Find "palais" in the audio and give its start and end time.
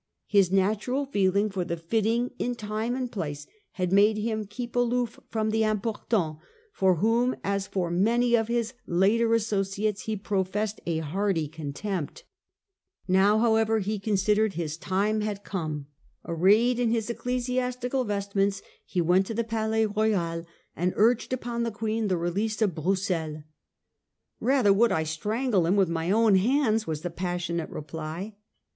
19.43-19.85